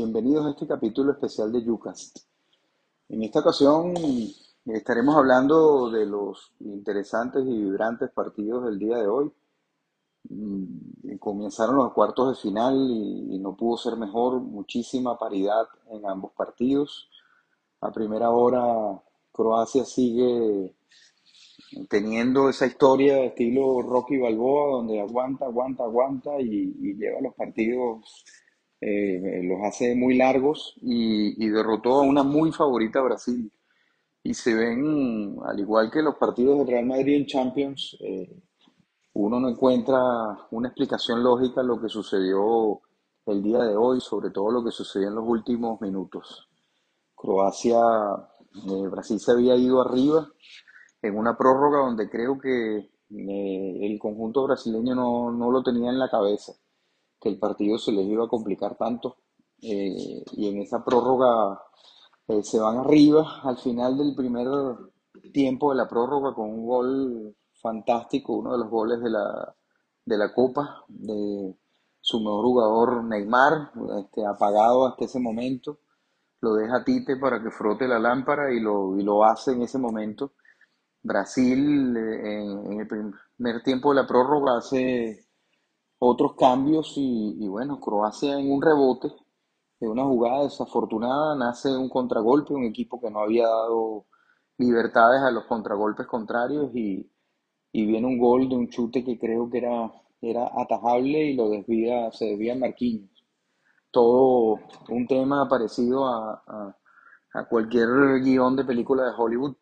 bienvenidos 0.00 0.46
a 0.46 0.50
este 0.52 0.66
capítulo 0.66 1.12
especial 1.12 1.52
de 1.52 1.62
Yucast. 1.62 2.20
En 3.10 3.22
esta 3.22 3.40
ocasión 3.40 3.92
estaremos 4.64 5.14
hablando 5.14 5.90
de 5.90 6.06
los 6.06 6.54
interesantes 6.60 7.44
y 7.44 7.50
vibrantes 7.50 8.08
partidos 8.10 8.64
del 8.64 8.78
día 8.78 8.96
de 8.96 9.06
hoy. 9.06 9.30
Mm, 10.30 11.18
Comenzaron 11.18 11.76
los 11.76 11.92
cuartos 11.92 12.30
de 12.30 12.42
final 12.42 12.76
y, 12.78 13.38
no 13.40 13.54
pudo 13.54 13.76
ser 13.76 13.98
mejor, 13.98 14.40
muchísima 14.40 15.18
paridad 15.18 15.66
en 15.90 16.08
ambos 16.08 16.32
partidos. 16.32 17.10
A 17.82 17.92
primera 17.92 18.30
hora 18.30 19.02
Croacia 19.30 19.84
sigue 19.84 20.74
teniendo 21.90 22.48
esa 22.48 22.64
historia 22.64 23.16
de 23.16 23.26
estilo 23.26 23.82
Rocky 23.82 24.16
Balboa, 24.16 24.78
donde 24.78 24.98
aguanta, 24.98 25.44
aguanta, 25.44 25.84
aguanta 25.84 26.40
y 26.40 26.72
lleva 26.94 27.20
los 27.20 27.34
partidos, 27.34 28.24
eh, 28.80 29.42
los 29.44 29.62
hace 29.62 29.94
muy 29.94 30.16
largos 30.16 30.74
y, 30.80 31.48
derrotó 31.48 31.94
a 31.94 32.02
una 32.02 32.22
muy 32.22 32.52
favorita 32.52 33.00
Brasil. 33.00 33.52
Y 34.22 34.34
se 34.34 34.54
ven, 34.54 35.36
al 35.44 35.58
igual 35.58 35.90
que 35.90 36.02
los 36.02 36.16
partidos 36.16 36.58
del 36.58 36.68
Real 36.68 36.86
Madrid 36.86 37.16
en 37.16 37.26
Champions, 37.26 37.96
eh, 38.00 38.42
uno 39.14 39.40
no 39.40 39.48
encuentra 39.48 39.98
una 40.50 40.68
explicación 40.68 41.22
lógica 41.22 41.60
a 41.62 41.64
lo 41.64 41.80
que 41.80 41.88
sucedió 41.88 42.80
el 43.26 43.42
día 43.42 43.58
de 43.60 43.76
hoy, 43.76 44.00
sobre 44.00 44.30
todo 44.30 44.50
lo 44.50 44.64
que 44.64 44.70
sucedió 44.70 45.08
en 45.08 45.14
los 45.14 45.26
últimos 45.26 45.80
minutos. 45.80 46.48
Croacia, 47.14 47.78
eh, 48.54 48.88
Brasil 48.90 49.20
se 49.20 49.32
había 49.32 49.56
ido 49.56 49.80
arriba 49.80 50.28
en 51.02 51.16
una 51.16 51.36
prórroga 51.36 51.80
donde 51.80 52.08
creo 52.08 52.38
que 52.38 52.76
eh, 52.78 53.78
el 53.82 53.98
conjunto 53.98 54.44
brasileño 54.44 54.94
no, 54.94 55.32
no 55.32 55.50
lo 55.50 55.62
tenía 55.62 55.90
en 55.90 55.98
la 55.98 56.10
cabeza, 56.10 56.52
que 57.20 57.28
el 57.28 57.38
partido 57.38 57.78
se 57.78 57.92
les 57.92 58.06
iba 58.06 58.24
a 58.24 58.28
complicar 58.28 58.76
tanto. 58.76 59.16
eh, 59.62 60.24
y 60.32 60.48
en 60.48 60.58
esa 60.62 60.84
prórroga 60.84 61.60
eh, 62.28 62.42
se 62.42 62.58
van 62.60 62.78
arriba 62.78 63.40
al 63.42 63.58
final 63.58 63.98
del 63.98 64.14
primer 64.14 64.48
tiempo 65.32 65.70
de 65.70 65.76
la 65.76 65.88
prórroga 65.88 66.34
con 66.34 66.50
un 66.50 66.66
gol 66.66 67.36
fantástico, 67.62 68.34
uno 68.34 68.52
de 68.52 68.58
los 68.58 68.70
goles 68.70 69.00
de 69.02 69.10
la, 69.10 69.54
de 70.04 70.18
la 70.18 70.32
Copa, 70.32 70.84
de 70.88 71.54
su 72.00 72.18
mejor 72.20 72.44
jugador 72.44 73.04
Neymar, 73.04 73.72
este, 74.00 74.24
apagado 74.26 74.86
hasta 74.86 75.04
ese 75.04 75.20
momento. 75.20 75.78
Lo 76.40 76.54
deja 76.54 76.84
Tite 76.84 77.16
para 77.16 77.42
que 77.42 77.50
frote 77.50 77.86
la 77.88 77.98
lámpara 77.98 78.52
y 78.52 78.60
lo, 78.60 78.98
y 78.98 79.02
lo 79.02 79.24
hace 79.24 79.52
en 79.52 79.62
ese 79.62 79.78
momento. 79.78 80.32
Brasil 81.02 81.96
eh, 81.96 82.42
en, 82.42 82.72
en 82.72 82.80
el 82.80 82.88
primer 82.88 83.62
tiempo 83.62 83.90
de 83.90 84.02
la 84.02 84.06
prórroga 84.06 84.58
hace 84.58 85.26
otros 86.00 86.34
cambios 86.36 86.94
y, 86.96 87.36
y 87.40 87.48
bueno, 87.48 87.80
Croacia 87.80 88.38
en 88.40 88.52
un 88.52 88.62
rebote 88.62 89.12
de 89.80 89.88
una 89.88 90.04
jugada 90.04 90.44
desafortunada 90.44 91.36
nace 91.36 91.76
un 91.76 91.88
contragolpe, 91.88 92.54
un 92.54 92.64
equipo 92.64 93.00
que 93.00 93.10
no 93.10 93.20
había 93.20 93.46
dado 93.48 94.06
libertades 94.58 95.22
a 95.22 95.30
los 95.32 95.44
contragolpes 95.46 96.06
contrarios 96.06 96.70
y, 96.74 97.10
y 97.72 97.86
viene 97.86 98.06
un 98.06 98.18
gol 98.18 98.48
de 98.48 98.56
un 98.56 98.68
chute 98.68 99.04
que 99.04 99.18
creo 99.18 99.50
que 99.50 99.58
era, 99.58 99.92
era 100.22 100.50
atajable 100.56 101.26
y 101.26 101.34
lo 101.36 101.50
desvía, 101.50 102.12
se 102.12 102.26
desvía 102.26 102.56
Marquinhos. 102.56 103.10
Todo 103.92 104.60
un 104.88 105.06
tema 105.06 105.48
parecido 105.48 106.06
a, 106.06 106.42
a, 106.46 106.76
a 107.34 107.44
cualquier 107.46 107.88
guion 108.22 108.56
de 108.56 108.64
película 108.64 109.04
de 109.04 109.12
Hollywood. 109.16 109.56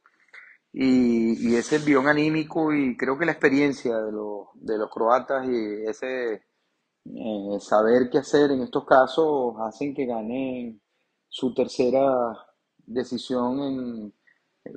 Y, 0.72 1.54
ese 1.56 1.76
envión 1.76 2.06
anímico 2.06 2.72
y 2.72 2.96
creo 2.96 3.18
que 3.18 3.26
la 3.26 3.32
experiencia 3.32 3.96
de 3.98 4.12
los, 4.12 4.48
de 4.54 4.78
los 4.78 4.90
croatas 4.90 5.46
y 5.48 5.84
ese 5.86 6.34
eh, 6.34 7.60
saber 7.60 8.10
qué 8.10 8.18
hacer 8.18 8.50
en 8.50 8.62
estos 8.62 8.84
casos 8.84 9.54
hacen 9.60 9.94
que 9.94 10.06
ganen 10.06 10.80
su 11.28 11.54
tercera 11.54 12.46
decisión 12.86 13.60
en 13.60 14.14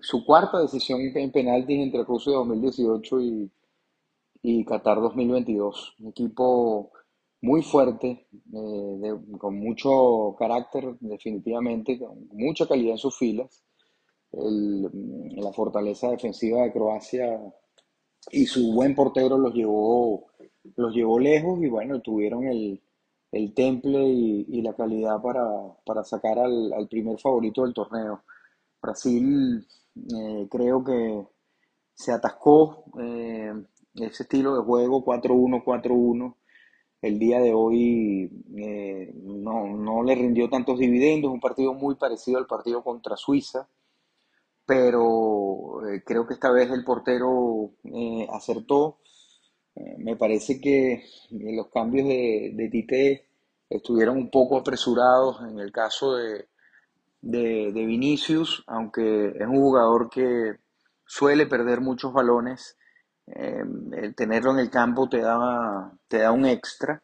su 0.02 0.26
cuarta 0.26 0.60
decisión 0.60 1.02
en 1.02 1.32
penaltis 1.32 1.80
entre 1.80 2.04
Rusia 2.04 2.34
2018 2.34 3.22
y, 3.22 3.52
y 4.42 4.66
Qatar 4.66 5.02
2022. 5.02 5.96
Un 6.00 6.08
equipo 6.10 6.92
muy 7.42 7.62
fuerte, 7.64 8.28
eh, 8.54 9.16
con 9.38 9.60
mucho 9.60 10.36
carácter, 10.38 10.96
definitivamente, 11.00 12.00
con 12.00 12.28
mucha 12.32 12.68
calidad 12.68 12.92
en 12.92 12.98
sus 12.98 13.18
filas. 13.18 13.64
El- 14.34 14.90
la 15.36 15.52
fortaleza 15.54 16.10
defensiva 16.10 16.64
de 16.64 16.72
Croacia 16.72 17.40
y 18.32 18.46
su 18.46 18.72
buen 18.74 18.96
portero 18.96 19.38
los 19.38 19.54
llevó, 19.54 20.28
los 20.76 20.94
llevó 20.94 21.20
lejos 21.20 21.62
y 21.62 21.68
bueno, 21.68 22.02
tuvieron 22.02 22.46
el, 22.46 22.82
el 23.32 23.54
temple 23.54 24.04
y, 24.08 24.62
la 24.62 24.74
calidad 24.76 25.22
para, 25.22 25.44
para 25.86 26.04
sacar 26.04 26.40
al, 26.40 26.88
primer 26.90 27.18
favorito 27.20 27.64
del 27.64 27.74
torneo. 27.74 28.24
Brasil 28.82 29.66
eh, 29.96 30.48
creo 30.50 30.84
que 30.84 31.26
se 31.94 32.12
atascó 32.12 32.86
eh, 33.02 33.54
ese 33.96 34.24
estilo 34.24 34.56
de 34.56 34.64
juego 34.64 35.04
4-1, 35.04 35.64
4-1. 35.64 36.36
El 37.02 37.18
día 37.20 37.40
de 37.40 37.54
hoy 37.54 38.32
eh, 38.58 39.12
no, 39.16 39.76
no 39.76 40.04
le 40.04 40.14
rindió 40.16 40.50
tantos 40.50 40.78
dividendos, 40.78 41.32
un 41.32 41.40
partido 41.40 41.74
muy 41.74 41.96
parecido 41.96 42.38
al 42.38 42.46
partido 42.46 42.84
contra 42.84 43.18
Suiza 43.18 43.68
pero 44.72 45.86
eh, 45.86 46.02
creo 46.06 46.26
que 46.26 46.34
esta 46.34 46.50
vez 46.50 46.72
el 46.72 46.86
portero 46.86 47.72
eh, 47.84 48.26
acertó. 48.32 49.00
Eh, 49.76 49.98
me 49.98 50.16
parece 50.16 50.62
que 50.62 51.04
los 51.32 51.68
cambios 51.70 52.08
de, 52.08 52.70
Tite 52.72 53.28
estuvieron 53.70 54.16
un 54.16 54.32
poco 54.32 54.58
apresurados 54.58 55.42
en 55.42 55.60
el 55.60 55.74
caso 55.74 56.16
de, 56.16 56.48
de, 57.22 57.74
de 57.74 57.86
Vinicius, 57.86 58.64
aunque 58.66 59.34
es 59.38 59.48
un 59.48 59.60
jugador 59.60 60.10
que 60.10 60.56
suele 61.06 61.48
perder 61.48 61.82
muchos 61.82 62.14
balones. 62.14 62.78
eh, 63.28 63.64
el 63.94 64.16
tenerlo 64.16 64.52
en 64.52 64.60
el 64.60 64.70
campo 64.70 65.10
te 65.10 65.20
da, 65.20 65.92
te 66.08 66.20
da 66.20 66.32
un 66.32 66.46
extra. 66.46 67.04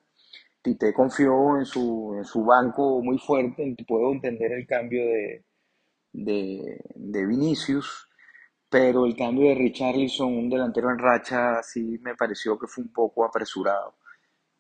Tite 0.62 0.94
confió 0.94 1.58
en 1.58 1.66
su, 1.66 2.16
en 2.18 2.26
su 2.26 2.46
banco 2.46 3.02
muy 3.04 3.18
fuerte, 3.20 3.76
puedo 3.88 4.14
entender 4.14 4.54
el 4.54 4.66
cambio 4.68 5.02
de, 5.06 5.44
de, 6.12 6.82
de 6.96 7.26
Vinicius, 7.26 8.08
pero 8.70 9.06
el 9.06 9.16
cambio 9.16 9.50
de 9.50 9.56
Richarlison, 9.56 10.34
un 10.34 10.50
delantero 10.50 10.92
en 10.92 11.00
racha, 11.00 11.62
sí 11.64 12.00
me 12.02 12.16
pareció 12.16 12.58
que 12.60 12.68
fue 12.68 12.84
un 12.84 12.92
poco 12.92 13.26
apresurado. 13.26 13.96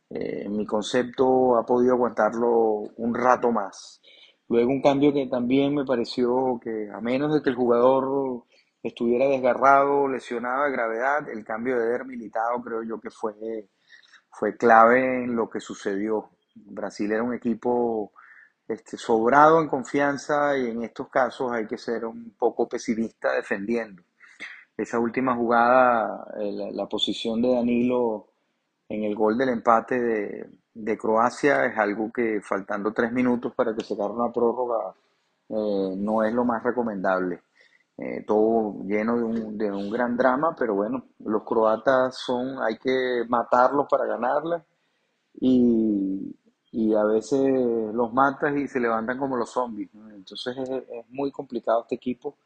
Eh, 0.09 0.47
mi 0.49 0.65
concepto 0.65 1.57
ha 1.57 1.65
podido 1.65 1.93
aguantarlo 1.93 2.53
un 2.97 3.13
rato 3.13 3.51
más. 3.51 4.01
Luego 4.49 4.71
un 4.71 4.81
cambio 4.81 5.13
que 5.13 5.27
también 5.27 5.75
me 5.75 5.85
pareció 5.85 6.59
que 6.63 6.89
a 6.93 7.01
menos 7.01 7.33
de 7.33 7.41
que 7.41 7.49
el 7.49 7.55
jugador 7.55 8.45
estuviera 8.81 9.27
desgarrado, 9.27 10.07
lesionado 10.07 10.63
de 10.65 10.71
gravedad, 10.71 11.29
el 11.29 11.43
cambio 11.43 11.77
de 11.77 11.87
Eder 11.87 12.05
Militao 12.05 12.61
creo 12.63 12.83
yo 12.83 12.99
que 13.01 13.09
fue, 13.09 13.69
fue 14.31 14.55
clave 14.55 15.23
en 15.23 15.35
lo 15.35 15.49
que 15.49 15.59
sucedió. 15.59 16.29
Brasil 16.55 17.11
era 17.11 17.23
un 17.23 17.33
equipo 17.33 18.13
este, 18.67 18.97
sobrado 18.97 19.61
en 19.61 19.67
confianza 19.67 20.57
y 20.57 20.69
en 20.69 20.83
estos 20.83 21.09
casos 21.09 21.51
hay 21.51 21.67
que 21.67 21.77
ser 21.77 22.05
un 22.05 22.31
poco 22.37 22.67
pesimista 22.67 23.33
defendiendo. 23.33 24.03
Esa 24.75 24.99
última 24.99 25.35
jugada, 25.35 26.27
eh, 26.39 26.51
la, 26.51 26.71
la 26.71 26.85
posición 26.87 27.41
de 27.41 27.53
Danilo 27.55 28.27
en 28.89 29.03
el 29.03 29.15
gol 29.15 29.37
del 29.37 29.49
empate 29.49 29.99
de, 29.99 30.49
de 30.73 30.97
Croacia 30.97 31.65
es 31.65 31.77
algo 31.77 32.11
que 32.11 32.41
faltando 32.41 32.93
tres 32.93 33.11
minutos 33.11 33.53
para 33.55 33.75
que 33.75 33.83
se 33.83 33.95
acabe 33.95 34.13
una 34.13 34.31
prórroga 34.31 34.93
eh, 35.49 35.95
no 35.97 36.23
es 36.23 36.33
lo 36.33 36.45
más 36.45 36.63
recomendable. 36.63 37.41
Eh, 37.97 38.23
todo 38.27 38.83
lleno 38.83 39.17
de 39.17 39.23
un, 39.23 39.57
de 39.57 39.71
un 39.71 39.89
gran 39.89 40.15
drama, 40.17 40.55
pero 40.57 40.75
bueno, 40.75 41.05
los 41.19 41.43
croatas 41.43 42.15
son, 42.17 42.61
hay 42.61 42.77
que 42.77 43.23
matarlos 43.27 43.87
para 43.89 44.05
ganarla 44.05 44.63
y, 45.39 46.06
y 46.71 46.93
a 46.93 47.03
veces 47.03 47.41
los 47.93 48.13
matas 48.13 48.55
y 48.57 48.67
se 48.67 48.79
levantan 48.79 49.17
como 49.17 49.37
los 49.37 49.51
zombies, 49.51 49.93
¿no? 49.93 50.09
Entonces 50.11 50.57
es, 50.57 50.69
es 50.69 51.09
muy 51.09 51.31
complicado 51.31 51.81
este 51.81 51.95
equipo. 51.95 52.37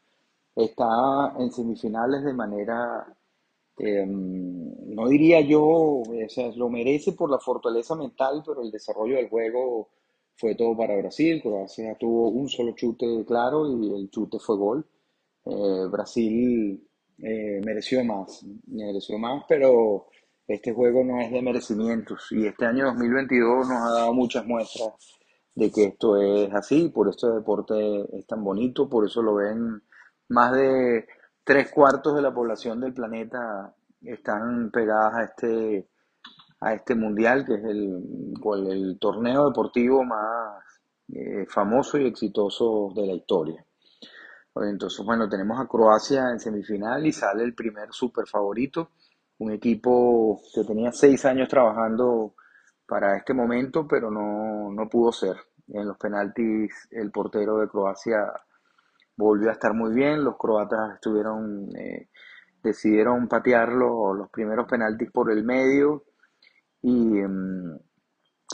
Está 0.56 1.34
en 1.38 1.50
semifinales 1.52 2.24
de 2.24 2.32
manera 2.34 3.06
eh, 3.78 4.04
no 4.06 5.08
diría 5.08 5.40
yo, 5.40 5.62
o 5.64 6.04
sea, 6.28 6.52
lo 6.54 6.68
merece 6.68 7.12
por 7.12 7.30
la 7.30 7.38
fortaleza 7.38 7.94
mental, 7.94 8.42
pero 8.46 8.62
el 8.62 8.70
desarrollo 8.70 9.16
del 9.16 9.28
juego 9.28 9.88
fue 10.36 10.54
todo 10.54 10.76
para 10.76 10.96
Brasil. 10.96 11.40
Croacia 11.42 11.96
tuvo 11.98 12.28
un 12.28 12.48
solo 12.48 12.72
chute 12.72 13.24
claro 13.26 13.66
y 13.66 13.94
el 13.94 14.10
chute 14.10 14.38
fue 14.38 14.56
gol. 14.56 14.86
Eh, 15.44 15.86
Brasil 15.90 16.86
eh, 17.18 17.60
mereció 17.64 18.04
más, 18.04 18.44
mereció 18.66 19.18
más, 19.18 19.44
pero 19.48 20.06
este 20.46 20.72
juego 20.72 21.04
no 21.04 21.20
es 21.20 21.30
de 21.30 21.42
merecimientos 21.42 22.28
y 22.32 22.46
este 22.46 22.66
año 22.66 22.86
2022 22.86 23.68
nos 23.68 23.78
ha 23.82 23.90
dado 23.92 24.14
muchas 24.14 24.46
muestras 24.46 24.90
de 25.54 25.70
que 25.70 25.84
esto 25.84 26.16
es 26.20 26.52
así, 26.54 26.88
por 26.88 27.08
eso 27.08 27.28
el 27.28 27.34
deporte 27.40 28.02
es 28.18 28.26
tan 28.26 28.42
bonito, 28.44 28.88
por 28.88 29.06
eso 29.06 29.22
lo 29.22 29.34
ven 29.36 29.82
más 30.28 30.52
de 30.52 31.06
tres 31.44 31.70
cuartos 31.70 32.14
de 32.14 32.22
la 32.22 32.32
población 32.34 32.80
del 32.80 32.94
planeta 32.94 33.74
están 34.02 34.70
pegadas 34.70 35.14
a 35.14 35.24
este, 35.24 35.88
a 36.60 36.74
este 36.74 36.94
mundial, 36.94 37.44
que 37.46 37.54
es 37.54 37.64
el, 37.64 38.34
cual- 38.42 38.68
el 38.70 38.98
torneo 39.00 39.48
deportivo 39.48 40.04
más, 40.04 40.64
eh, 41.08 41.46
famosos 41.48 42.00
y 42.00 42.06
exitosos 42.06 42.94
de 42.94 43.06
la 43.06 43.14
historia. 43.14 43.64
Entonces, 44.54 45.04
bueno, 45.04 45.28
tenemos 45.28 45.58
a 45.60 45.66
Croacia 45.66 46.30
en 46.30 46.38
semifinal 46.40 47.06
y 47.06 47.12
sale 47.12 47.42
el 47.42 47.54
primer 47.54 47.92
super 47.92 48.26
favorito, 48.26 48.90
un 49.38 49.52
equipo 49.52 50.40
que 50.54 50.64
tenía 50.64 50.92
seis 50.92 51.24
años 51.24 51.48
trabajando 51.48 52.34
para 52.86 53.16
este 53.16 53.34
momento, 53.34 53.86
pero 53.88 54.10
no, 54.10 54.70
no 54.72 54.88
pudo 54.88 55.12
ser. 55.12 55.36
En 55.68 55.86
los 55.88 55.96
penaltis, 55.96 56.88
el 56.90 57.10
portero 57.10 57.58
de 57.58 57.68
Croacia 57.68 58.32
volvió 59.16 59.48
a 59.50 59.52
estar 59.52 59.74
muy 59.74 59.94
bien. 59.94 60.24
Los 60.24 60.36
croatas 60.36 60.94
estuvieron, 60.94 61.68
eh, 61.76 62.08
decidieron 62.62 63.28
patear 63.28 63.70
los, 63.72 64.28
primeros 64.30 64.66
penaltis 64.66 65.10
por 65.10 65.30
el 65.30 65.44
medio 65.44 66.04
y, 66.82 67.18
em, 67.18 67.78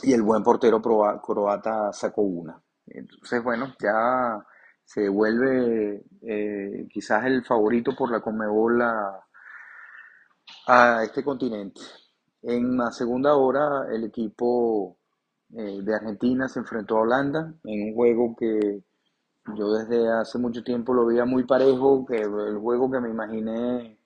y 0.02 0.12
el 0.12 0.22
buen 0.22 0.42
portero 0.42 0.80
croata 0.80 1.92
sacó 1.92 2.22
una. 2.22 2.60
Entonces, 2.86 3.42
bueno, 3.42 3.74
ya 3.80 4.44
se 4.84 5.08
vuelve 5.08 6.04
eh, 6.22 6.86
quizás 6.90 7.24
el 7.26 7.44
favorito 7.44 7.94
por 7.96 8.10
la 8.10 8.20
Conmebol 8.20 8.80
a, 8.82 9.24
a 10.68 11.02
este 11.02 11.24
continente. 11.24 11.80
En 12.42 12.76
la 12.76 12.92
segunda 12.92 13.34
hora, 13.34 13.86
el 13.90 14.04
equipo 14.04 14.98
eh, 15.56 15.80
de 15.82 15.94
Argentina 15.94 16.46
se 16.48 16.60
enfrentó 16.60 16.98
a 16.98 17.00
Holanda 17.00 17.54
en 17.64 17.88
un 17.88 17.94
juego 17.94 18.36
que 18.36 18.82
yo 19.56 19.72
desde 19.72 20.10
hace 20.12 20.38
mucho 20.38 20.62
tiempo 20.62 20.92
lo 20.92 21.06
veía 21.06 21.24
muy 21.24 21.44
parejo, 21.44 22.04
que 22.04 22.16
el 22.16 22.58
juego 22.58 22.90
que 22.90 23.00
me 23.00 23.08
imaginé 23.08 23.98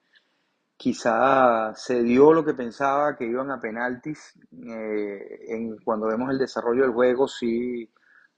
quizá 0.77 1.75
se 1.75 2.03
dio 2.03 2.33
lo 2.33 2.45
que 2.45 2.55
pensaba 2.55 3.17
que 3.17 3.27
iban 3.27 3.51
a 3.51 3.61
penaltis. 3.61 4.39
Eh, 4.53 5.47
en, 5.49 5.77
cuando 5.79 6.07
vemos 6.07 6.31
el 6.31 6.39
desarrollo 6.39 6.83
del 6.83 6.93
juego, 6.93 7.27
sí, 7.27 7.91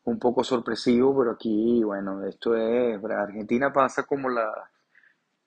un 0.04 0.18
poco 0.18 0.42
sorpresivo, 0.42 1.16
pero 1.18 1.32
aquí, 1.32 1.82
bueno, 1.84 2.24
esto 2.26 2.56
es, 2.56 3.02
Argentina 3.04 3.72
pasa 3.72 4.04
como 4.04 4.30
la, 4.30 4.50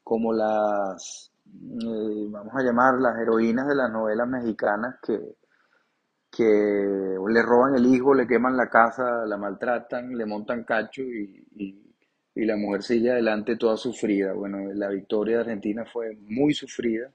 como 0.03 0.31
las, 0.33 1.31
eh, 1.83 2.25
vamos 2.29 2.53
a 2.55 2.63
llamar 2.63 2.95
las 2.99 3.17
heroínas 3.19 3.67
de 3.67 3.75
las 3.75 3.91
novelas 3.91 4.27
mexicanas 4.27 4.95
que, 5.01 5.37
que 6.31 6.43
le 6.43 7.41
roban 7.41 7.75
el 7.75 7.85
hijo, 7.87 8.13
le 8.13 8.27
queman 8.27 8.57
la 8.57 8.69
casa, 8.69 9.25
la 9.25 9.37
maltratan, 9.37 10.15
le 10.15 10.25
montan 10.25 10.63
cacho 10.63 11.01
y, 11.01 11.83
la 12.35 12.55
mujer 12.55 12.83
sigue 12.83 13.09
adelante 13.09 13.55
toda 13.55 13.75
sufrida. 13.77 14.31
Bueno, 14.33 14.71
la 14.75 14.89
victoria 14.89 15.37
de 15.37 15.41
Argentina 15.41 15.83
fue 15.91 16.15
muy 16.21 16.53
sufrida, 16.53 17.11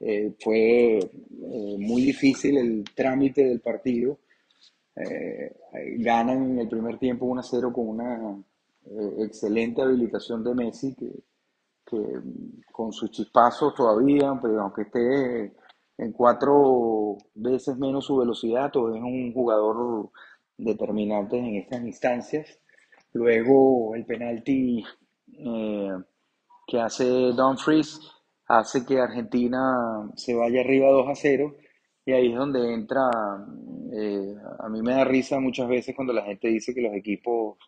eh, 0.00 0.34
fue 0.40 0.98
eh, 0.98 1.76
muy 1.78 2.02
difícil 2.02 2.56
el 2.58 2.84
trámite 2.92 3.44
del 3.44 3.60
partido. 3.60 4.18
Eh, 4.96 5.54
ganan 5.98 6.42
en 6.42 6.58
el 6.58 6.68
primer 6.68 6.98
tiempo 6.98 7.26
1-0 7.26 7.72
con 7.72 7.88
una 7.88 8.36
excelente 9.20 9.80
habilitación 9.80 10.42
de 10.42 10.54
Messi, 10.56 10.92
que, 10.96 11.22
que 11.88 11.98
con 12.72 12.92
sus 12.92 13.10
chispazos 13.10 13.74
todavía, 13.74 14.38
pero 14.40 14.60
aunque 14.60 14.82
esté 14.82 15.54
en 15.98 16.12
cuatro 16.12 17.16
veces 17.34 17.76
menos 17.76 18.06
su 18.06 18.16
velocidad, 18.16 18.74
o 18.76 18.94
es 18.94 19.02
un 19.02 19.32
jugador 19.32 20.10
determinante 20.56 21.38
en 21.38 21.56
estas 21.56 21.82
instancias. 21.82 22.60
Luego 23.12 23.94
el 23.94 24.04
penalti 24.04 24.84
eh, 25.32 25.90
que 26.66 26.80
hace 26.80 27.04
Dumfries 27.32 28.00
hace 28.46 28.84
que 28.84 29.00
Argentina 29.00 30.10
se 30.14 30.34
vaya 30.34 30.60
arriba 30.60 30.90
2 30.90 31.08
a 31.08 31.14
0 31.14 31.54
y 32.04 32.12
ahí 32.12 32.32
es 32.32 32.38
donde 32.38 32.72
entra, 32.72 33.02
eh, 33.92 34.34
a 34.60 34.68
mí 34.70 34.80
me 34.80 34.92
da 34.92 35.04
risa 35.04 35.40
muchas 35.40 35.68
veces 35.68 35.94
cuando 35.94 36.14
la 36.14 36.24
gente 36.24 36.48
dice 36.48 36.74
que 36.74 36.80
los 36.80 36.94
equipos, 36.94 37.58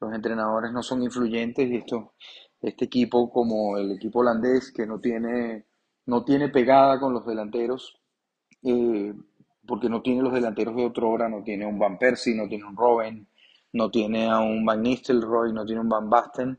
los 0.00 0.14
entrenadores 0.14 0.70
no 0.72 0.82
son 0.82 1.02
influyentes 1.02 1.68
y 1.68 1.76
esto, 1.76 2.14
este 2.60 2.86
equipo 2.86 3.30
como 3.30 3.78
el 3.78 3.92
equipo 3.92 4.20
holandés 4.20 4.72
que 4.72 4.86
no 4.86 5.00
tiene 5.00 5.66
no 6.06 6.24
tiene 6.24 6.48
pegada 6.48 6.98
con 6.98 7.12
los 7.12 7.24
delanteros, 7.24 8.00
eh, 8.64 9.14
porque 9.66 9.88
no 9.88 10.02
tiene 10.02 10.22
los 10.22 10.32
delanteros 10.32 10.74
de 10.74 10.84
otra 10.84 11.06
hora, 11.06 11.28
no 11.28 11.42
tiene 11.42 11.66
un 11.66 11.78
Van 11.78 11.98
Persie, 11.98 12.34
no 12.34 12.48
tiene 12.48 12.64
un 12.64 12.76
Robben, 12.76 13.28
no 13.72 13.90
tiene 13.90 14.28
a 14.28 14.40
un 14.40 14.64
Van 14.64 14.82
Nistelrooy, 14.82 15.52
no 15.52 15.64
tiene 15.64 15.80
un 15.82 15.88
Van 15.88 16.10
Basten. 16.10 16.58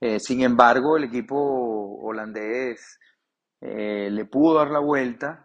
Eh, 0.00 0.18
sin 0.18 0.42
embargo, 0.42 0.96
el 0.96 1.04
equipo 1.04 1.36
holandés 2.02 2.98
eh, 3.60 4.08
le 4.10 4.24
pudo 4.24 4.58
dar 4.58 4.70
la 4.70 4.80
vuelta, 4.80 5.44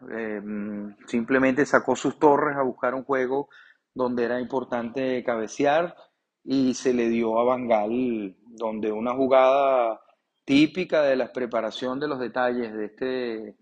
simplemente 1.06 1.66
sacó 1.66 1.96
sus 1.96 2.18
torres 2.18 2.58
a 2.58 2.64
buscar 2.64 2.96
un 2.96 3.04
juego 3.04 3.50
donde 3.94 4.24
era 4.24 4.40
importante 4.40 5.24
cabecear 5.24 5.96
y 6.44 6.74
se 6.74 6.94
le 6.94 7.10
dio 7.10 7.40
a 7.40 7.44
Bangal, 7.44 8.36
donde 8.58 8.92
una 8.92 9.14
jugada 9.14 10.00
típica 10.46 11.04
de 11.04 11.16
la 11.16 11.32
preparación 11.32 12.00
de 12.00 12.08
los 12.08 12.20
detalles 12.20 12.74
de 12.74 12.86
este 12.86 13.56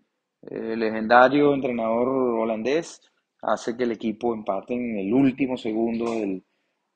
eh, 0.50 0.76
legendario 0.76 1.54
entrenador 1.54 2.08
holandés, 2.10 3.02
hace 3.42 3.78
que 3.78 3.84
el 3.84 3.94
equipo 3.94 4.34
empate 4.34 4.74
en 4.74 4.98
el 5.00 5.14
último 5.14 5.58
segundo 5.58 6.12
del, 6.12 6.44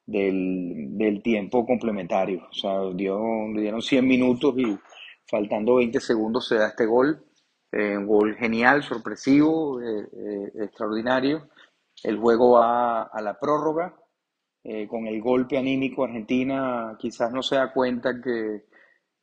del, 0.05 1.21
tiempo 1.23 1.65
complementario. 1.65 2.47
O 2.49 2.53
sea, 2.53 2.79
dio, 2.93 3.19
dieron 3.55 3.81
100 3.81 4.07
minutos 4.07 4.53
y 4.57 4.77
faltando 5.29 5.75
20 5.75 5.99
segundos 5.99 6.47
se 6.47 6.55
da 6.55 6.67
este 6.67 6.85
gol. 6.85 7.23
Eh, 7.71 7.97
un 7.97 8.07
gol 8.07 8.35
genial, 8.35 8.83
sorpresivo, 8.83 9.81
eh, 9.81 10.51
extraordinario. 10.55 11.49
El 12.03 12.17
juego 12.17 12.51
va 12.51 13.03
a 13.03 13.21
la 13.21 13.39
prórroga. 13.39 13.95
Con 14.89 15.07
el 15.07 15.21
golpe 15.21 15.57
anímico, 15.57 16.03
Argentina 16.03 16.95
quizás 16.99 17.31
no 17.31 17.41
se 17.41 17.55
da 17.55 17.71
cuenta 17.71 18.21
que 18.21 18.65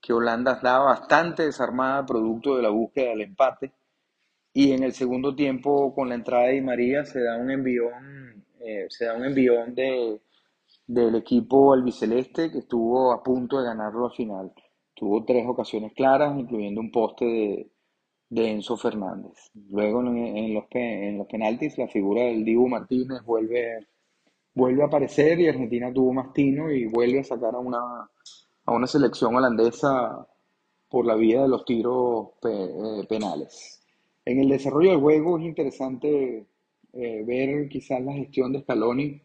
que 0.05 0.13
Holanda 0.13 0.53
estaba 0.53 0.85
bastante 0.85 1.45
desarmada 1.45 2.05
producto 2.05 2.57
de 2.57 2.63
la 2.63 2.69
búsqueda 2.69 3.11
del 3.11 3.23
empate. 3.23 3.73
Y 4.53 4.73
en 4.73 4.83
el 4.83 4.93
segundo 4.93 5.35
tiempo, 5.35 5.95
con 5.95 6.11
la 6.11 6.15
entrada 6.15 6.45
de 6.45 6.53
Di 6.53 6.61
María, 6.61 7.07
se 7.07 7.23
da 7.23 7.39
un 7.39 7.51
envión, 7.51 8.45
eh, 8.61 8.87
se 8.91 9.07
da 9.07 9.17
un 9.17 9.25
envión 9.25 9.75
de, 9.75 10.21
del 10.87 11.15
equipo 11.15 11.73
albiceleste 11.73 12.53
que 12.53 12.59
estuvo 12.59 13.13
a 13.13 13.23
punto 13.23 13.59
de 13.59 13.65
ganarlo 13.65 14.05
al 14.05 14.13
final. 14.13 14.53
Tuvo 14.93 15.25
tres 15.25 15.47
ocasiones 15.49 15.95
claras, 15.95 16.39
incluyendo 16.39 16.83
un 16.83 16.93
poste 16.93 17.25
de, 17.25 17.71
de 18.29 18.51
Enzo 18.51 18.77
Fernández. 18.77 19.51
Luego 19.71 20.01
en, 20.03 20.53
los, 20.53 20.65
en 20.73 21.17
los 21.17 21.27
penaltis, 21.29 21.79
la 21.79 21.89
figura 21.89 22.25
del 22.25 22.45
Dibu 22.45 22.69
Martínez 22.69 23.23
vuelve, 23.25 23.87
vuelve 24.55 24.83
a 24.83 24.87
aparecer 24.87 25.41
y 25.41 25.49
Argentina 25.49 25.93
tuvo 25.93 26.13
más 26.13 26.33
tino 26.33 26.71
y 26.71 26.87
vuelve 26.87 27.21
a 27.21 27.25
sacar 27.25 27.55
a 27.55 27.59
una 27.59 28.09
a 28.67 28.73
una 28.73 28.87
selección 28.87 29.35
holandesa 29.35 30.27
por 30.89 31.07
la 31.07 31.15
vía 31.15 31.43
de 31.43 31.49
los 31.49 31.65
tiros 31.65 32.29
eh, 32.45 33.05
penales. 33.09 33.83
En 34.25 34.41
el 34.41 34.49
desarrollo 34.49 34.93
del 34.93 35.01
juego 35.01 35.39
es 35.39 35.45
interesante 35.45 36.47
eh, 36.93 37.25
ver 37.27 37.69
quizás 37.69 38.01
la 38.01 38.13
gestión 38.13 38.53
de 38.53 38.61
Scaloni 38.61 39.21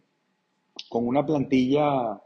con 0.89 1.07
una 1.07 1.25
plantilla 1.25 2.19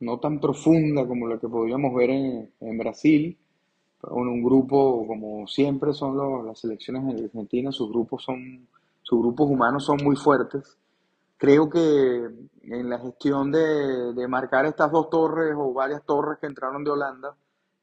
no 0.00 0.20
tan 0.20 0.40
profunda 0.40 1.06
como 1.06 1.26
la 1.26 1.38
que 1.38 1.48
podríamos 1.48 1.92
ver 1.94 2.10
en, 2.10 2.78
Brasil, 2.78 3.36
con 4.00 4.28
un 4.28 4.42
grupo 4.44 5.06
como 5.08 5.48
siempre 5.48 5.92
son 5.92 6.46
las 6.46 6.60
selecciones 6.60 7.02
en 7.02 7.24
Argentina, 7.24 7.72
sus 7.72 7.90
grupos 7.90 8.22
son 8.22 8.68
sus 9.02 9.20
grupos 9.20 9.50
humanos 9.50 9.86
son 9.86 9.98
muy 10.04 10.14
fuertes 10.14 10.77
Creo 11.38 11.70
que 11.70 11.78
en 12.64 12.90
la 12.90 12.98
gestión 12.98 13.52
de, 13.52 14.26
marcar 14.28 14.66
estas 14.66 14.90
dos 14.90 15.08
torres 15.08 15.54
o 15.56 15.72
varias 15.72 16.04
torres 16.04 16.38
que 16.40 16.48
entraron 16.48 16.82
de 16.82 16.90
Holanda, 16.90 17.36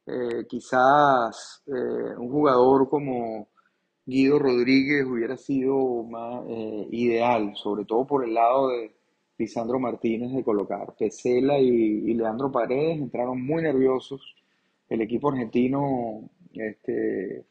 eh, 0.05 0.45
quizás 0.47 1.63
eh, 1.67 2.15
un 2.17 2.29
jugador 2.29 2.89
como 2.89 3.47
Guido 4.05 4.39
Rodríguez 4.39 5.05
hubiera 5.05 5.37
sido 5.37 6.03
más 6.03 6.43
eh, 6.49 6.87
ideal, 6.91 7.53
sobre 7.55 7.85
todo 7.85 8.05
por 8.05 8.25
el 8.25 8.33
lado 8.33 8.69
de 8.69 8.91
Lisandro 9.37 9.79
Martínez 9.79 10.33
de 10.33 10.43
colocar. 10.43 10.93
Pesela 10.97 11.57
y, 11.57 12.13
Leandro 12.13 12.51
Paredes 12.51 12.97
entraron 12.99 13.41
muy 13.41 13.63
nerviosos. 13.63 14.35
El 14.89 15.01
equipo 15.01 15.29
argentino, 15.29 16.29
este, 16.53 17.45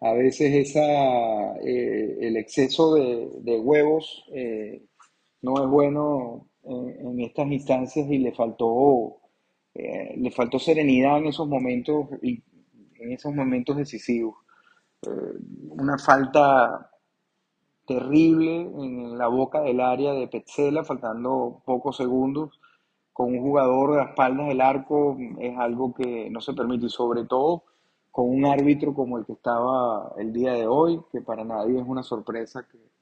a 0.00 0.12
veces 0.14 0.52
esa, 0.68 1.54
el 1.60 2.36
exceso 2.36 2.94
de, 2.94 3.30
de 3.40 3.58
huevos 3.58 4.24
no 5.44 5.62
es 5.62 5.68
bueno 5.68 6.46
en, 6.62 7.20
estas 7.20 7.46
instancias 7.48 8.08
y 8.10 8.18
le 8.18 8.32
faltó, 8.32 9.18
eh, 9.74 10.14
le 10.16 10.30
faltó 10.30 10.58
serenidad 10.58 11.18
en 11.18 11.26
esos 11.26 11.46
momentos, 11.46 12.08
y 12.22 12.42
en 12.98 13.12
esos 13.12 13.34
momentos 13.34 13.76
decisivos. 13.76 14.36
Eh, 15.02 15.10
una 15.68 15.98
falta 15.98 16.90
terrible 17.86 18.62
en 18.62 19.18
la 19.18 19.28
boca 19.28 19.60
del 19.60 19.80
área 19.80 20.14
de 20.14 20.28
Petzela, 20.28 20.82
faltando 20.82 21.62
pocos 21.66 21.98
segundos, 21.98 22.58
con 23.12 23.34
un 23.34 23.42
jugador 23.42 23.92
de 23.92 23.96
las 23.98 24.08
espaldas 24.08 24.48
del 24.48 24.62
arco, 24.62 25.18
es 25.38 25.56
algo 25.58 25.92
que 25.92 26.30
no 26.30 26.40
se 26.40 26.54
permite, 26.54 26.86
y 26.86 26.90
sobre 26.90 27.24
todo 27.24 27.64
con 28.10 28.30
un 28.30 28.46
árbitro 28.46 28.94
como 28.94 29.18
el 29.18 29.26
que 29.26 29.34
estaba 29.34 30.14
el 30.16 30.32
día 30.32 30.54
de 30.54 30.66
hoy, 30.66 31.02
que 31.12 31.20
para 31.20 31.44
nadie 31.44 31.80
es 31.80 31.86
una 31.86 32.02
sorpresa 32.02 32.66
que, 32.66 32.93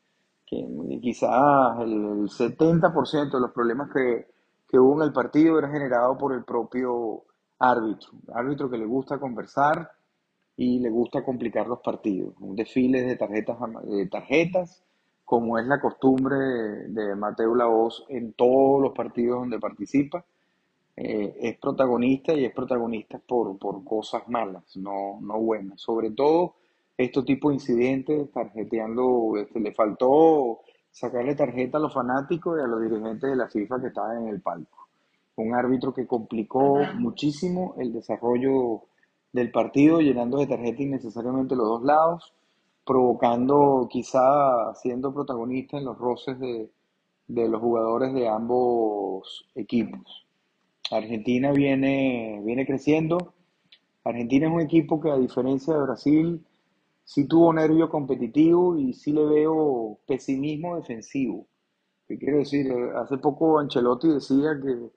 que 0.47 0.67
quizás 1.01 1.81
el 1.81 2.29
70% 2.29 3.31
de 3.31 3.41
los 3.41 3.53
problemas 3.53 3.91
que, 3.93 4.27
que 4.69 4.79
hubo 4.79 5.01
en 5.01 5.09
el 5.09 5.13
partido 5.13 5.59
era 5.59 5.71
generado 5.71 6.17
por 6.19 6.33
el 6.33 6.45
propio 6.45 7.25
árbitro, 7.59 8.11
árbitro 8.35 8.71
que 8.71 8.79
le 8.79 8.87
gusta 8.87 9.19
conversar 9.19 9.91
y 10.57 10.81
le 10.81 10.91
gusta 10.91 11.25
complicar 11.25 11.67
los 11.67 11.81
partidos. 11.81 12.35
Un 12.41 12.57
desfile 12.57 13.03
de 13.03 13.17
tarjetas, 13.17 13.57
de 13.85 14.07
tarjetas 14.07 14.83
como 15.25 15.59
es 15.59 15.67
la 15.67 15.81
costumbre 15.81 16.37
de 16.89 17.17
Mateo 17.17 17.55
Laoz 17.55 18.05
en 18.09 18.35
todos 18.35 18.83
los 18.83 18.93
partidos 18.93 19.41
donde 19.41 19.59
participa. 19.59 20.25
Eh, 20.95 21.39
es 21.41 21.59
protagonista 21.59 22.35
y 22.35 22.45
es 22.45 22.53
protagonista 22.53 23.19
por, 23.19 23.59
por 23.59 23.83
cosas 23.83 24.29
malas, 24.29 24.77
no, 24.77 25.19
no 25.23 25.41
buenas. 25.41 25.81
Sobre 25.81 26.11
todo 26.11 26.57
estos 26.97 27.25
tipos 27.25 27.51
de 27.51 27.55
incidentes, 27.55 28.31
tarjeteando, 28.33 29.37
este, 29.39 29.61
le 29.61 29.73
faltó 29.73 30.61
sacarle 30.91 31.35
tarjeta 31.35 31.79
a 31.79 31.81
los 31.81 31.95
fanáticos 31.95 32.59
y 32.59 32.63
a 32.63 32.67
los 32.67 32.83
dirigentes 32.83 33.31
de 33.31 33.37
la 33.37 33.49
FIFA 33.49 33.81
que 33.81 33.87
estaban 33.89 34.23
en 34.23 34.29
el 34.29 34.41
palco. 34.43 34.89
Un 35.37 35.55
árbitro 35.55 35.95
que 35.95 36.07
complicó 36.07 36.81
muchísimo 36.99 37.75
el 37.79 37.93
desarrollo 37.93 38.83
del 39.33 39.51
partido, 39.51 40.01
llenando 40.01 40.39
de 40.39 40.47
tarjeta 40.47 40.83
innecesariamente 40.83 41.57
los 41.57 41.67
dos 41.67 41.83
lados, 41.83 42.35
provocando 42.85 43.89
quizá 43.91 44.75
siendo 44.75 45.15
protagonista 45.15 45.79
en 45.79 45.87
los 45.87 45.97
roces 45.97 46.39
de, 46.39 46.71
de 47.29 47.49
los 47.49 47.61
jugadores 47.61 48.13
de 48.13 48.29
ambos 48.29 49.49
equipos. 49.55 50.27
Argentina 50.91 51.53
viene, 51.53 52.43
viene 52.45 52.67
creciendo. 52.67 53.33
Argentina 54.05 54.49
es 54.49 54.53
un 54.53 54.61
equipo 54.61 55.01
que 55.01 55.11
a 55.11 55.17
diferencia 55.17 55.73
de 55.73 55.83
Brasil 55.83 56.45
sí 57.05 57.27
tuvo 57.27 57.53
nervio 57.53 57.89
competitivo 57.89 58.77
y 58.77 58.93
sí 58.93 59.13
le 59.13 59.25
veo 59.25 59.99
pesimismo 60.07 60.77
defensivo. 60.77 61.47
¿Qué 62.07 62.19
quiero 62.19 62.39
decir? 62.39 62.73
Hace 62.97 63.19
poco 63.19 63.59
Ancelotti 63.59 64.09
decía 64.09 64.59
que, 64.63 64.91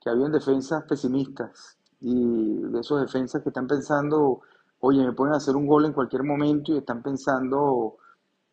que 0.00 0.10
habían 0.10 0.32
defensas 0.32 0.84
pesimistas 0.84 1.78
y 2.00 2.14
de 2.14 2.80
esos 2.80 3.00
defensas 3.00 3.42
que 3.42 3.50
están 3.50 3.66
pensando, 3.66 4.40
oye, 4.80 5.04
me 5.04 5.12
pueden 5.12 5.34
hacer 5.34 5.56
un 5.56 5.66
gol 5.66 5.86
en 5.86 5.92
cualquier 5.92 6.22
momento 6.22 6.72
y 6.72 6.78
están 6.78 7.02
pensando 7.02 7.96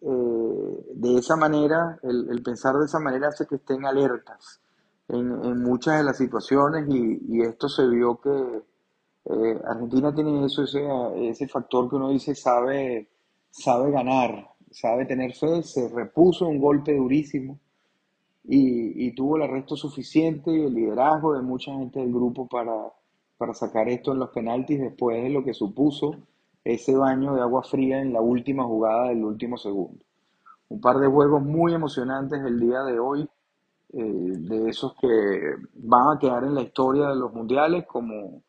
eh, 0.02 0.86
de 0.96 1.16
esa 1.18 1.36
manera, 1.36 2.00
el, 2.04 2.30
el, 2.30 2.44
pensar 2.44 2.76
de 2.76 2.86
esa 2.86 3.00
manera 3.00 3.30
hace 3.30 3.46
que 3.48 3.56
estén 3.56 3.86
alertas 3.86 4.62
en, 5.08 5.44
en 5.46 5.62
muchas 5.62 5.98
de 5.98 6.04
las 6.04 6.18
situaciones 6.18 6.88
y, 6.90 7.20
y 7.30 7.42
esto 7.42 7.70
se 7.70 7.88
vio 7.88 8.20
que 8.20 8.64
eh, 9.26 9.60
Argentina 9.66 10.14
tiene 10.14 10.46
eso, 10.46 10.64
ese, 10.64 11.48
factor 11.48 11.90
que 11.90 11.96
uno 11.96 12.10
dice 12.10 12.36
sabe, 12.36 13.10
sabe 13.50 13.92
ganar, 13.92 14.50
sabe 14.72 15.06
tener 15.06 15.34
fe, 15.34 15.64
se 15.64 15.88
repuso 15.90 16.48
un 16.48 16.60
golpe 16.60 16.96
durísimo 16.96 17.60
y, 18.44 19.12
tuvo 19.16 19.38
el 19.38 19.44
arresto 19.44 19.76
suficiente 19.78 20.52
y 20.52 20.64
el 20.64 20.74
liderazgo 20.74 21.34
de 21.34 21.42
mucha 21.42 21.72
gente 21.72 22.00
del 22.00 22.12
grupo 22.12 22.48
para, 22.48 22.92
para 23.38 23.54
sacar 23.54 23.88
esto 23.88 24.12
en 24.12 24.20
los 24.20 24.32
penaltis 24.32 24.82
después 24.82 25.24
de 25.24 25.30
lo 25.30 25.44
que 25.44 25.54
supuso 25.54 26.18
ese 26.64 26.96
baño 26.96 27.36
de 27.36 27.42
agua 27.42 27.64
fría 27.64 28.02
en 28.02 28.12
la 28.12 28.22
última 28.22 28.64
jugada 28.66 29.10
del 29.10 29.24
último 29.24 29.58
segundo. 29.58 30.04
Un 30.70 30.82
par 30.82 30.98
de 30.98 31.08
juegos 31.08 31.42
muy 31.44 31.74
emocionantes 31.74 32.42
el 32.44 32.60
día 32.60 32.82
de 32.84 33.00
hoy, 33.00 33.30
eh, 33.94 34.04
de 34.04 34.70
esos 34.70 34.96
que 35.00 35.08
van 35.76 36.18
a 36.18 36.20
quedar 36.20 36.44
en 36.44 36.56
la 36.56 36.62
historia 36.62 37.10
de 37.10 37.16
los 37.16 37.34
mundiales 37.34 37.86
como 37.86 38.42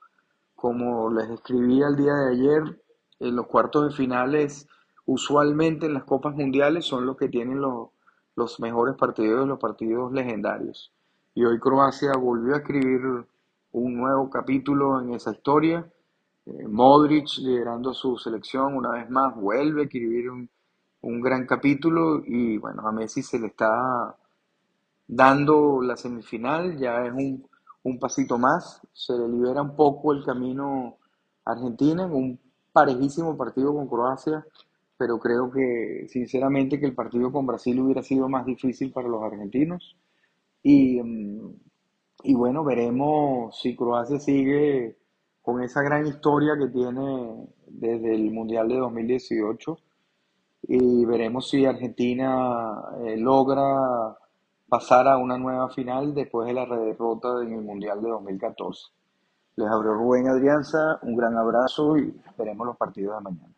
como 0.64 1.10
les 1.10 1.28
escribí 1.28 1.82
el 1.82 1.94
día 1.94 2.14
de 2.14 2.32
ayer, 2.32 2.80
en 3.20 3.36
los 3.36 3.46
cuartos 3.48 3.84
de 3.84 3.94
finales, 3.94 4.66
usualmente 5.04 5.84
en 5.84 5.92
las 5.92 6.04
Copas 6.04 6.34
Mundiales, 6.34 6.86
son 6.86 7.04
los 7.04 7.18
que 7.18 7.28
tienen 7.28 7.60
los, 7.60 7.90
los 8.34 8.58
mejores 8.60 8.96
partidos, 8.96 9.46
los 9.46 9.58
partidos 9.58 10.10
legendarios. 10.10 10.90
Y 11.34 11.44
hoy 11.44 11.60
Croacia 11.60 12.12
volvió 12.16 12.54
a 12.54 12.60
escribir 12.60 13.02
un 13.72 13.94
nuevo 13.94 14.30
capítulo 14.30 15.02
en 15.02 15.12
esa 15.12 15.32
historia. 15.32 15.86
Eh, 16.46 16.66
Modric 16.66 17.26
liderando 17.40 17.92
su 17.92 18.16
selección 18.16 18.74
una 18.74 18.92
vez 18.92 19.10
más 19.10 19.36
vuelve 19.36 19.82
a 19.82 19.84
escribir 19.84 20.30
un, 20.30 20.48
un 21.02 21.20
gran 21.20 21.44
capítulo 21.44 22.22
y 22.24 22.56
bueno, 22.56 22.88
a 22.88 22.90
Messi 22.90 23.22
se 23.22 23.38
le 23.38 23.48
está 23.48 24.16
dando 25.06 25.82
la 25.82 25.94
semifinal, 25.98 26.78
ya 26.78 27.04
es 27.04 27.12
un 27.12 27.46
un 27.84 27.98
pasito 27.98 28.38
más, 28.38 28.80
se 28.92 29.12
le 29.16 29.28
libera 29.28 29.62
un 29.62 29.76
poco 29.76 30.12
el 30.12 30.24
camino 30.24 30.98
a 31.44 31.52
Argentina 31.52 32.04
en 32.04 32.12
un 32.12 32.40
parejísimo 32.72 33.36
partido 33.36 33.72
con 33.74 33.88
Croacia, 33.88 34.44
pero 34.96 35.18
creo 35.18 35.50
que 35.50 36.06
sinceramente 36.08 36.80
que 36.80 36.86
el 36.86 36.94
partido 36.94 37.30
con 37.30 37.46
Brasil 37.46 37.78
hubiera 37.80 38.02
sido 38.02 38.28
más 38.28 38.46
difícil 38.46 38.92
para 38.92 39.08
los 39.08 39.22
argentinos. 39.22 39.96
Y, 40.62 41.00
mm, 41.02 41.54
y 42.24 42.34
bueno, 42.34 42.64
veremos 42.64 43.58
si 43.60 43.76
Croacia 43.76 44.18
sigue 44.18 44.96
con 45.42 45.62
esa 45.62 45.82
gran 45.82 46.06
historia 46.06 46.56
que 46.58 46.68
tiene 46.68 47.46
desde 47.66 48.14
el 48.14 48.30
Mundial 48.30 48.68
de 48.68 48.78
2018 48.78 49.78
y 50.68 51.04
veremos 51.04 51.50
si 51.50 51.66
Argentina 51.66 52.82
eh, 53.04 53.18
logra 53.18 54.16
pasar 54.68 55.08
a 55.08 55.18
una 55.18 55.38
nueva 55.38 55.68
final 55.68 56.14
después 56.14 56.46
de 56.46 56.54
la 56.54 56.66
derrota 56.66 57.42
en 57.42 57.52
el 57.52 57.62
Mundial 57.62 58.02
de 58.02 58.08
2014. 58.08 58.92
Les 59.56 59.68
abrió 59.68 59.94
Rubén 59.94 60.28
Adrianza, 60.28 60.98
un 61.02 61.16
gran 61.16 61.36
abrazo 61.36 61.96
y 61.96 62.14
veremos 62.36 62.66
los 62.66 62.76
partidos 62.76 63.16
de 63.18 63.22
mañana. 63.22 63.53